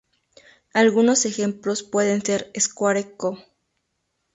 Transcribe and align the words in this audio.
Algunos 0.73 1.25
ejemplos 1.27 1.83
pueden 1.83 2.25
ser: 2.25 2.51
Square 2.57 3.13
Co. 3.17 3.37